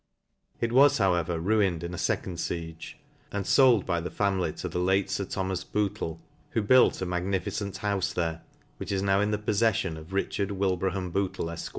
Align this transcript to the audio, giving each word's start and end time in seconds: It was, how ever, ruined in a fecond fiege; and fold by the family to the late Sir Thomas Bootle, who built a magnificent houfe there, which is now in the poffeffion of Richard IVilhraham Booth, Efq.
It 0.59 0.71
was, 0.71 0.97
how 0.97 1.13
ever, 1.13 1.39
ruined 1.39 1.83
in 1.83 1.93
a 1.93 1.97
fecond 1.97 2.39
fiege; 2.39 2.95
and 3.31 3.45
fold 3.47 3.85
by 3.85 4.01
the 4.01 4.09
family 4.09 4.51
to 4.53 4.67
the 4.67 4.79
late 4.79 5.11
Sir 5.11 5.25
Thomas 5.25 5.63
Bootle, 5.63 6.19
who 6.53 6.63
built 6.63 7.03
a 7.03 7.05
magnificent 7.05 7.75
houfe 7.81 8.15
there, 8.15 8.41
which 8.77 8.91
is 8.91 9.03
now 9.03 9.21
in 9.21 9.29
the 9.29 9.37
poffeffion 9.37 9.99
of 9.99 10.11
Richard 10.11 10.49
IVilhraham 10.49 11.11
Booth, 11.13 11.33
Efq. 11.33 11.69